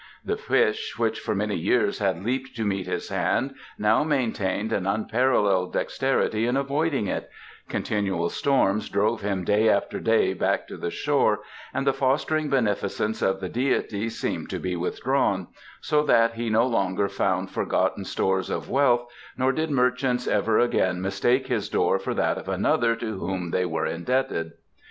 The 0.25 0.35
fish 0.35 0.97
which 0.97 1.19
for 1.19 1.33
so 1.35 1.37
many 1.37 1.55
years 1.55 1.99
had 1.99 2.23
leaped 2.25 2.55
to 2.55 2.65
meet 2.65 2.87
his 2.87 3.09
hand 3.09 3.53
now 3.77 4.03
maintained 4.03 4.73
an 4.73 4.87
unparalleled 4.87 5.73
dexterity 5.73 6.47
in 6.47 6.57
avoiding 6.57 7.05
it; 7.05 7.29
continual 7.69 8.29
storms 8.31 8.89
drove 8.89 9.21
him 9.21 9.43
day 9.43 9.69
after 9.69 9.99
day 9.99 10.33
back 10.33 10.67
to 10.69 10.77
the 10.77 10.89
shore, 10.89 11.41
and 11.71 11.85
the 11.85 11.93
fostering 11.93 12.49
beneficence 12.49 13.21
of 13.21 13.41
the 13.41 13.47
deities 13.49 14.17
seemed 14.19 14.49
to 14.49 14.57
be 14.57 14.75
withdrawn, 14.75 15.49
so 15.81 16.01
that 16.01 16.33
he 16.33 16.49
no 16.49 16.65
longer 16.65 17.07
found 17.07 17.51
forgotten 17.51 18.03
stores 18.03 18.49
of 18.49 18.71
wealth 18.71 19.07
nor 19.37 19.51
did 19.51 19.69
merchants 19.69 20.25
ever 20.27 20.57
again 20.57 20.99
mistake 20.99 21.45
his 21.45 21.69
door 21.69 21.99
for 21.99 22.15
that 22.15 22.39
of 22.39 22.49
another 22.49 22.95
to 22.95 23.19
whom 23.19 23.51
they 23.51 23.65
were 23.67 23.85
indebted. 23.85 24.53